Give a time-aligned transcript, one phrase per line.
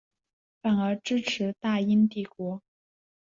[0.63, 2.63] 反而支持大英帝国。